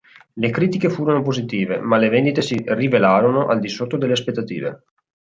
Le 0.33 0.49
critiche 0.49 0.89
furono 0.89 1.21
positive, 1.21 1.79
ma 1.79 1.97
le 1.97 2.09
vendite 2.09 2.41
si 2.41 2.59
rivelarono 2.65 3.45
al 3.45 3.59
di 3.59 3.69
sotto 3.69 3.97
delle 3.97 4.13
aspettative. 4.13 4.83